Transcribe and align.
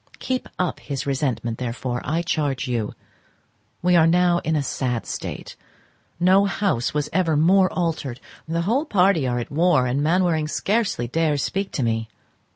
Keep 0.17 0.49
up 0.57 0.79
his 0.79 1.05
resentment, 1.05 1.59
therefore, 1.59 2.01
I 2.03 2.23
charge 2.23 2.67
you. 2.67 2.95
We 3.83 3.95
are 3.95 4.07
now 4.07 4.39
in 4.39 4.55
a 4.55 4.63
sad 4.63 5.05
state; 5.05 5.55
no 6.19 6.45
house 6.45 6.91
was 6.91 7.07
ever 7.13 7.37
more 7.37 7.71
altered; 7.71 8.19
the 8.47 8.63
whole 8.63 8.85
party 8.85 9.27
are 9.27 9.37
at 9.37 9.51
war, 9.51 9.85
and 9.85 10.01
Mainwaring 10.01 10.47
scarcely 10.47 11.07
dares 11.07 11.43
speak 11.43 11.71
to 11.73 11.83
me. 11.83 12.09